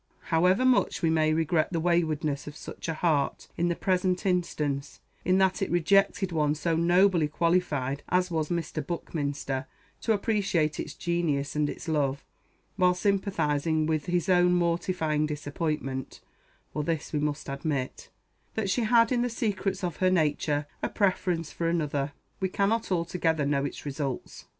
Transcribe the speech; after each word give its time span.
However 0.33 0.65
much 0.65 1.03
we 1.03 1.11
may 1.11 1.31
regret 1.31 1.71
the 1.71 1.79
waywardness 1.79 2.47
of 2.47 2.55
such 2.55 2.87
a 2.87 2.95
heart 2.95 3.47
in 3.55 3.67
the 3.67 3.75
present 3.75 4.25
instance, 4.25 4.99
in 5.23 5.37
that 5.37 5.61
it 5.61 5.69
rejected 5.69 6.31
one 6.31 6.55
so 6.55 6.75
nobly 6.75 7.27
qualified 7.27 8.01
as 8.09 8.31
was 8.31 8.49
Mr. 8.49 8.83
Buckminster 8.83 9.67
to 10.01 10.11
appreciate 10.11 10.79
its 10.79 10.95
genius 10.95 11.55
and 11.55 11.69
its 11.69 11.87
love, 11.87 12.25
while 12.77 12.95
sympathizing 12.95 13.85
with 13.85 14.07
his 14.07 14.27
own 14.27 14.53
mortifying 14.53 15.27
disappointment, 15.27 16.19
(for 16.73 16.83
this 16.83 17.13
we 17.13 17.19
must 17.19 17.47
admit,) 17.47 18.09
that 18.55 18.71
she 18.71 18.85
had 18.85 19.11
in 19.11 19.21
the 19.21 19.29
secrets 19.29 19.83
of 19.83 19.97
her 19.97 20.09
nature 20.09 20.65
a 20.81 20.89
preference 20.89 21.51
for 21.51 21.69
another, 21.69 22.11
we 22.39 22.49
cannot 22.49 22.91
altogether 22.91 23.45
know 23.45 23.63
its 23.65 23.85
results. 23.85 24.45